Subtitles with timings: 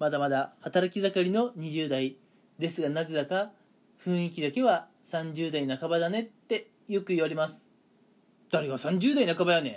[0.00, 2.16] まだまだ働き盛りの20代
[2.58, 3.50] ですがなぜだか
[4.02, 7.62] 雰囲気だけは30代半ばだねってよく言われます。
[8.50, 9.76] 誰が30代半ばやねん。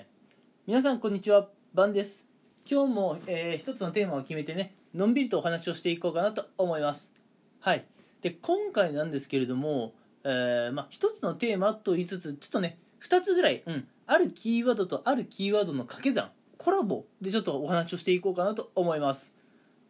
[0.65, 1.49] 皆さんこんにちは。
[1.73, 2.25] バンです。
[2.65, 7.11] 今日も、えー一つのテーマを決めてねのんびりとお話をしていこうかなと思います。
[7.59, 7.83] はい。
[8.21, 9.93] で今回なんですけれども、
[10.23, 19.42] えーまあ、一つのテーマと言いつつちょっとね2つぐらい、うん、あるキーワードとあるキーワードの掛け算コラボでちょっとお話をしていこうかなと思います。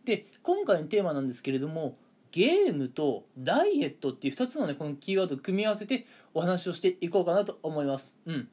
[0.05, 1.97] で今回のテーマなんですけれども
[2.31, 8.15] ゲームとダイエットっていう2つのねこのキーワードを組み合わせてお話をしていこうかなと思います。
[8.25, 8.47] うん。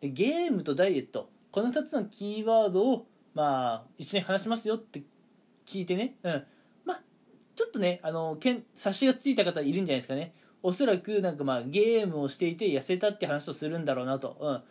[0.00, 5.02] でゲームとダイエットこの2つのキーワードをまあ一緒に話しますよって
[5.66, 6.14] 聞いてね。
[6.22, 6.44] うん。
[6.84, 7.00] まあ
[7.56, 10.32] ちょっとねあのけん察しがついた方いるんじゃないですかね。
[10.62, 14.62] おそらくなんかまあゲームをしていて痩せたって話をするんだろうなと。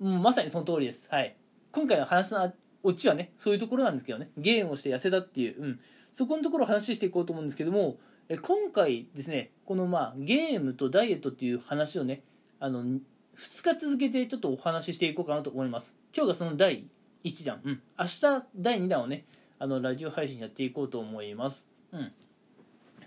[0.00, 1.08] うん、う、まさにその通りです。
[1.08, 1.36] はい。
[1.72, 2.52] 今回の話の
[2.82, 4.30] オチはねそういうところなんですけどね。
[4.36, 5.80] ゲームをして痩せたっていう、うん、
[6.12, 12.22] そこのところを話していこうと思うんですけどもえ今回ですねこのまあゲームとダイエットっていう話をね
[12.58, 13.00] あの2
[13.38, 15.96] 日続けてちょっとお話ししていこうかなと思います。
[16.14, 16.84] 今日がその第
[17.24, 18.20] 1弾、うん、明日
[18.56, 19.24] 第2弾をね
[19.58, 21.98] あのラジオ配信やっていこうと思います、う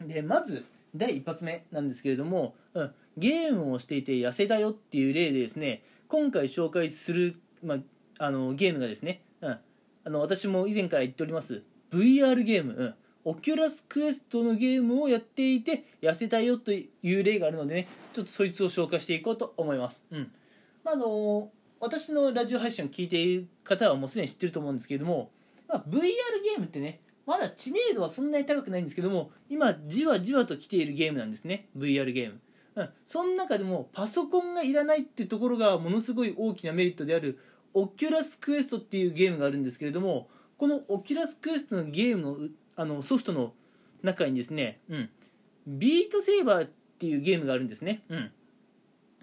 [0.03, 0.65] ん、でまず
[0.95, 7.77] 第1発目なんですけれども、うん、ゲームをしていて痩せたよっていう例でですね今回紹介する、まあ、
[8.19, 9.59] あのゲームがですね、うん、
[10.05, 11.63] あの私も以前から言っております。
[11.91, 20.31] VR ゲーム、うん、 Oculus Quest のゲームをやっていて痩せたよという例があるのでねちょっとそいつを紹介していこうと思います、うん。
[20.83, 21.49] まあ、あの
[21.79, 25.29] 私のラジオ配信を聞いている方はもうすでに知ってると思うんですけれども、
[25.67, 31.67] まあ、VR ゲームってねまだ知名度はそんなに高くないんですけども今じわじわと来ているゲームなんですね。
[31.77, 32.39] VR ゲーム、
[32.75, 37.39] うん、その中でもパソコンがいらないってところがものすごい大きなメリットである
[37.73, 43.53] オキュラスクエストっていうゲームがあるんですけれどもこのオキュラスクエストのゲームのあのソフトの
[44.01, 45.09] 中にですね、うん、
[45.67, 48.31] ビートセーバーっていうゲームがあるんですね、うん、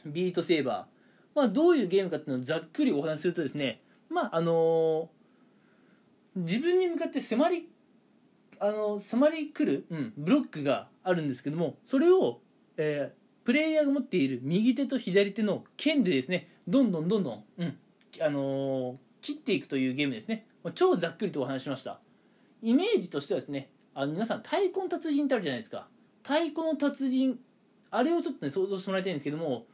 [0.07, 5.21] ビートセーバー、まあ、どういうゲームかっていうのをざっくりお話しするとですねまああのー
[6.37, 7.69] 自分に向かって迫り
[8.61, 12.41] あの迫り来る、うん、ブロックがあるんですけどもそれを、
[12.77, 17.79] えープレイヤーが持っている右手と左手の剣でですねどんどんどんどん、うん
[18.21, 20.47] あのー切っていくというゲームですね。
[20.75, 22.01] 超ざっくりとお話しました。
[22.63, 25.89] イメージとしてはですねあの皆さん太鼓の達人ってあるじゃないですか。
[26.23, 27.39] 太鼓の達人
[27.91, 29.67] あれをちょっとね想像してもらいたいんですけども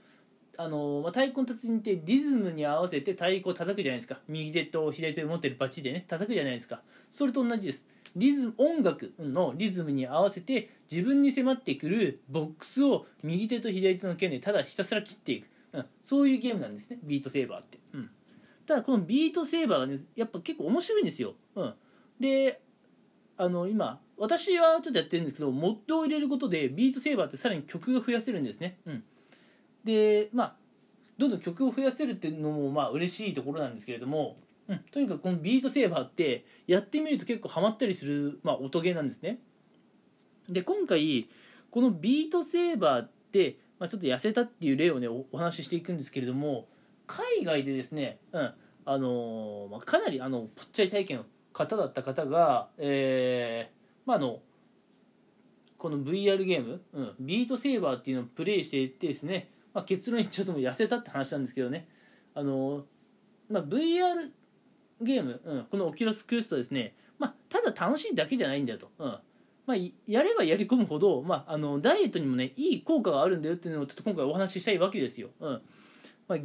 [0.57, 4.19] あのーまあ、太鼓の達人ってリズムに合わせて太鼓を叩くじゃないですか。
[4.27, 6.83] 右手と左手で持ってるバチでね叩くじゃないですか。
[7.11, 7.89] それと同じです。
[8.17, 16.99] リズム音楽のリズムに合わせて自分に迫ってくるボックスを右手と左手の剣でただひたすら切っていく、うん、そういうゲームなんですね。
[17.05, 18.11] ビートセーバーって、うん、
[18.67, 21.75] ただこのビートセーバーがねやっぱ結構面白いんですよ、うん、
[22.21, 22.61] で
[23.37, 29.05] あの今私はちょっとやってるんですけどモッドを入れることでビートセーバーってさらに曲が増やせるんですね、うん、
[29.85, 30.55] でまあ
[31.19, 34.37] どんどん曲を増やせるっていうのもまあ嬉しいところなんですけれども、
[34.69, 39.39] うん、とにかくこのビートセーバーってやってみると結構ハマったりする、まあ、音ゲーなんですね。
[40.49, 41.29] で今回
[41.71, 46.69] このビートセーバーって、まあ、ちょっと痩せたっていう例をねおお話ししていくんですけれども
[47.07, 54.41] 海外でですね、うんあのまあ、かなりあのぽっちゃり体型の方だった方が、えーまあ、の
[55.77, 61.89] この VR ゲーム、うん、ビートセーバーっていうのをプレイしていってですね、まあ、結論言っちゃうともう痩せたって話なんですけどね。
[62.35, 62.85] あの、
[63.51, 64.31] まあ、VR
[65.01, 69.19] ゲーム、うん、このオキュラスクエストですね、まあ、ただ楽しいだけじゃないんだよと、うん
[69.67, 75.63] まあ、やればやり込むほど、まあ、あのダイエットにもねいい効果があるんだよっていうのをちょっと今回お話ししたいわけですよ、うん
[76.29, 76.39] まあ、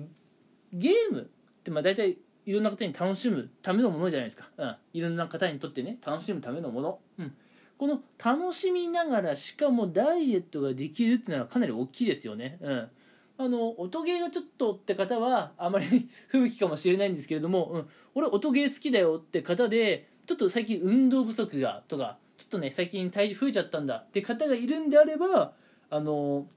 [0.74, 1.26] ゲームっ
[1.64, 7.34] てまあ大体いろんな方に楽しむためのものじゃないですか、うん、いろんな方にとってね楽しむためのもの、うん、
[7.78, 12.90] この楽しみながらしかもダイエットができるっていうのはかなり大きいですよね、うん、
[13.38, 25.54] あの音ゲーがちょっとって方はあまり 不向きかもしれないんですけれども、うん、俺音ゲー好きだよって方でちょっと最近運動不足がとかちょっとね最近体重増えちゃったんだって方がいるんであれば
[25.90, 26.48] あの、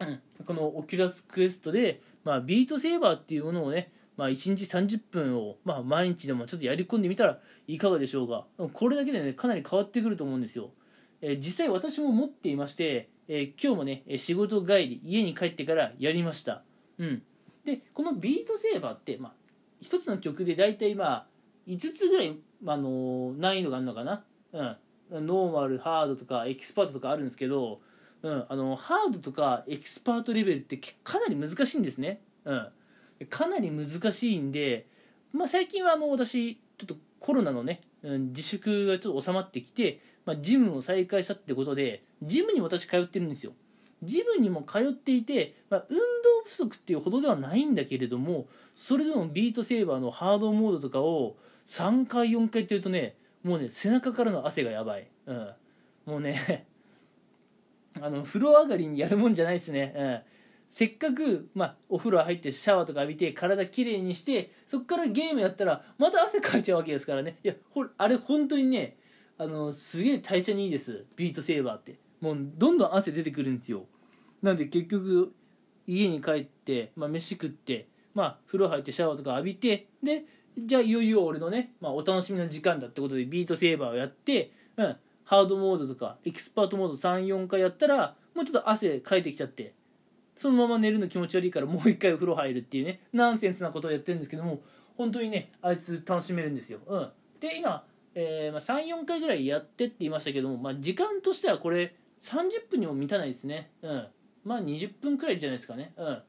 [0.00, 7.38] うん、このオキュラスクエストで、まあ、ビートセーバーっていうものをねまあ、1日30分を、まあ、毎日でもちょっとやり込んでみたら
[7.68, 8.46] いかがでしょうか。
[8.72, 10.70] これだけでねかなり変わってくると思うんですよ、
[11.20, 16.62] えー実際私も持っていまして、えー今日もね仕事帰り家に帰ってからやりました。
[16.98, 17.22] うん。
[17.64, 19.32] でこのビートセーバーって、まあ、
[19.80, 21.26] 一つの曲で大体まあ
[21.66, 24.24] 5つぐらい、まああの難易度があるのかな。
[24.52, 25.26] うん。
[25.26, 27.80] ノーマルハードとかエキスパートとかあるんですけど、
[28.22, 32.68] うん、あのハードとかエキスパートレベルってかなり難しいんですね、うん、
[33.28, 34.86] かなり難しいんで、
[35.32, 43.52] まあ、最近はあの私ちょっとコロナのね、うん、自粛がちょっと収まってきて、まあ、ジムを再開したってことでジムにも私通ってるんですよ。
[44.02, 46.02] ジムにも通っていて、まあ、運動
[46.44, 55.50] 不足っていうほどではないんだけれどもそれでもビートセーバーのハードモードとかを3回4回やってるとねもうね背中からの汗がやばい、うん、
[56.04, 56.66] もうね
[58.00, 60.20] あの風呂上がりにやるもんじゃないですね、うん。
[60.70, 67.38] せっかく、まあ、お風呂入ってシャワーとか浴びて体きれいにしてそこからゲームやったらまた汗かいちゃうわけですからね。
[67.42, 68.96] いやほあれ本当にね
[69.38, 71.04] あのすげえ代謝にいいです。
[71.16, 71.98] ビートセーバーって。
[72.20, 73.84] もうどんどん汗出てくるんですよ。
[74.42, 75.32] なんで結局
[75.86, 80.24] 家に帰って、まあ、飯食ってまあ風呂入ってシャワーとか浴びてで
[80.58, 89.74] じゃあいよいよ俺のね、まあ、お楽しみの時間だってことでビートセーバーをやって、うん、ハードモードとかエキスパートモード34回やったらもうちょっと汗かいてきちゃって
[90.36, 94.62] そのまま寝るの気持ち悪いからもう一回お風呂入るっていうねナンセンスなことをやってるんですけども
[94.96, 97.84] 本当にねあいつ楽しめるんですよ、うん、で今、
[98.14, 103.70] えーまあ、34回ぐらいやってって言いましたけども、まあ、時間としてはこれ30分にも満たないですね。
[103.82, 104.06] うん。
[104.44, 105.92] まあ20分くらいじゃないですかね。
[105.96, 106.22] うん。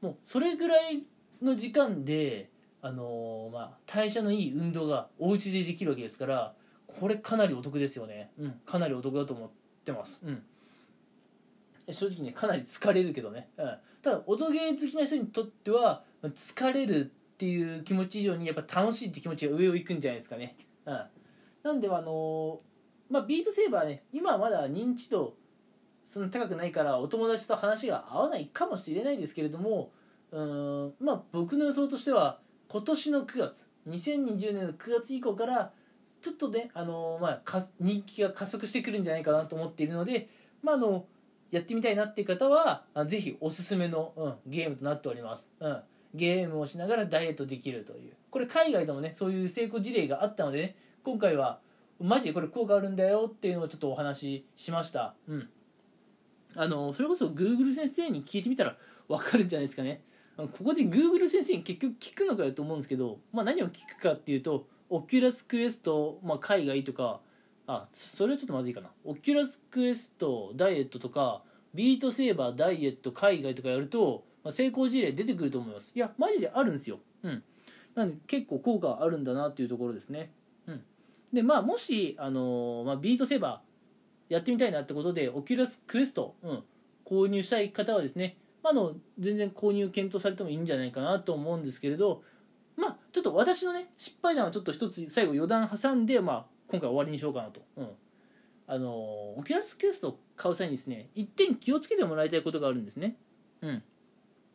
[0.00, 1.04] もうそれぐらい
[1.42, 2.50] の時間で
[2.82, 6.54] あのー、まあ代謝のいい運動がお家でできるわけですから
[6.98, 8.30] これかなりお得ですよね。
[8.38, 8.60] うん。
[8.64, 9.50] かなりお得だと思っ
[9.84, 10.20] てます。
[10.24, 10.42] うん。
[11.92, 20.56] 正直ねかなり疲れるけどね、うん、ただ音ゲー好きな人にとっては疲れるっていう気持ち以上にやっぱ楽しいって気持ちが上を行くんじゃないですかね、
[20.86, 21.00] うん、
[21.62, 25.34] なんであのー、まあビートセーバーね今はまだ認知度
[26.04, 29.90] そんな高くないからお友達と話が合わないかもしれないですけれども
[30.30, 32.38] うんまあ僕の予想としては
[32.68, 35.72] 今年の9月2020年の9月以降から
[36.24, 40.30] ちょっとね、あのー、まあ、人気が加速してくるんじゃないかなと思っているので、
[40.62, 41.04] まあ、あの
[41.50, 45.82] やってみたいなっていう方はぜひおすすめの、うん、ゲームとなっております、うん、
[46.14, 48.14] ゲームをしながらダイエットできるという。
[48.30, 51.58] これ海外でもねそういう成功事例があったのでね今回は
[52.00, 55.14] マジでこれ効果あるんだよっていうのをちょっとお話ししました。
[55.28, 55.48] うん。
[56.56, 58.76] あのそれこそ Google 先生に聞いてみたら
[59.08, 60.02] 分かるんじゃないですかね。
[60.36, 67.20] ここで Google 先生に結局聞くのかよと思うんですけど、まあ、何を聞くかっていうとオキュラスクエスト、まあ、海外とか
[67.66, 68.90] あそれはちょっとまずいかな。
[69.04, 71.42] オキュラスクエストダイエットとか
[71.74, 75.90] ビートセーバーダイエット海外とかやると、まあ、成功事例出てくると思います。
[75.96, 77.00] いやマジであるんですよ。
[77.24, 77.42] うん。
[77.96, 80.30] なんで結構効果あるんだなっていうところですね。
[80.68, 80.84] うん。
[81.32, 86.62] でまあもし、あのー、まあ、ビートセーバーやってみたいなってことでオキュラスクエスト、うん、
[87.04, 92.22] 購入したい方はですね、まあ、の全然購入検討されてもいいんじゃないかなと思うんですけれど
[93.30, 97.88] っと私のね失敗談はちょっと一つ最後余談挟んで、まあ、今回終わりにしようかなと、うん、
[98.66, 103.16] あのオキュラスクエストを買う際にですね一点気をつけてもらいたいことがあるんですね。
[103.62, 103.82] うん。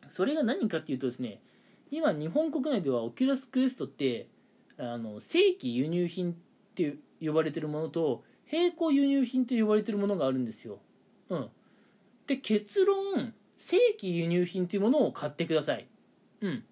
[0.08, 1.40] それが何かっていうとですね
[1.90, 4.28] 今日本国内ではオキュラスクエストって
[4.78, 6.34] あの正規輸入品っ
[6.74, 10.78] て呼ばれてるものと並行輸入品と呼ばれてるものがあるんですよ。
[11.28, 11.48] うん。
[12.26, 15.86] で結論正規輸入品というものを買ってください。
[16.40, 16.64] うん。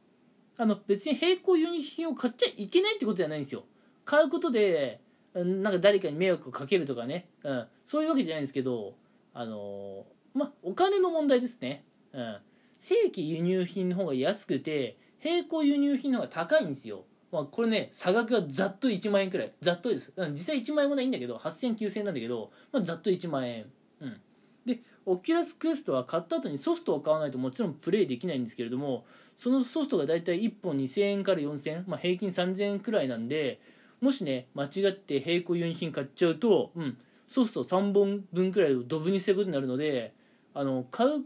[0.58, 3.64] あの別に並行輸入品を買っちゃいけないってことじゃないんですよ。
[4.04, 5.00] 買うことで
[5.34, 8.94] なんか誰かに迷惑をかけるとかね、うん、そういうわけじゃないんですけど
[9.34, 12.38] あのまあお金の問題ですね、うん、
[12.78, 17.04] 正規輸入品の方が安くて並行輸入品の方が高いんですよ。
[17.30, 19.52] まあ、これね差額がざっと1万円くらい。
[19.60, 23.66] ざっとです、うん、実際1万円もないんだけど80009000円なんだけど、まあ、ざっと1万円。
[24.00, 24.20] うん。
[24.66, 24.80] で
[25.10, 29.04] オキュラスクエストは買った後にソフトを買わないともちろんプレイできないんですけれども
[29.36, 33.60] そのソフトが大体1本2000円から4000円、まあ、平均3000円くらいなんで
[34.00, 40.12] もしね間違って並行輸入品買っちゃうと、うん、ソフト3本分くらいをドブにすることになるので
[40.54, 41.24] あの買う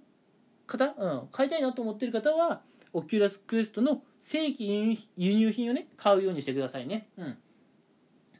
[0.67, 2.61] 方、うん、買いたいなと思ってる方は
[2.93, 7.37] オキュラスクエストの正規輸入品をね買うようにしてくださいね、うん、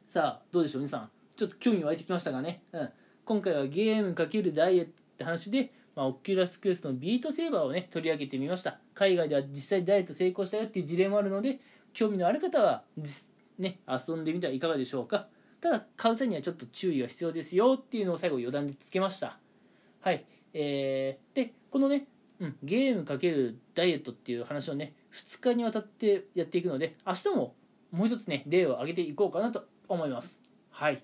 [0.09, 1.11] さあどうでしょう皆さん。
[1.37, 2.89] ちょっと興味湧いてきましたかね、うん、
[3.25, 8.79] 今回はゲーム×ダイエットって話で、まあ、オキュラスクエストのビートセーバーをね取り上げてみました。
[8.95, 11.61] 海外では実際ダイエット成功したよっていう事例もあるので
[11.93, 12.83] 興味のある方は
[13.59, 15.29] ね、遊んでみてはいかがでしょうか。
[15.61, 19.39] ただ買う際にはちょっと注意が必要ですよっていうのを最後余談でつけました。
[20.01, 20.25] はい。
[20.55, 22.07] えー、でこのね、
[22.41, 27.55] うん、ゲームかけるダイエットっていう話をね2日にわたってやっていくので明日も
[27.93, 30.43] もう一つね例を挙げていこうかなと思います。
[30.71, 31.03] はい。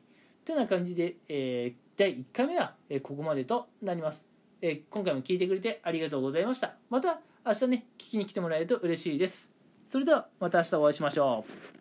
[0.48, 4.26] てな感じで、えー、第1回目は、えここまでとなります、
[4.60, 6.74] え今回も聞いてくれてありがとうございました。
[6.90, 9.52] また明日ね聞きに来てもらえると嬉しいです。
[9.86, 11.77] それではまた明日お会いしましょう。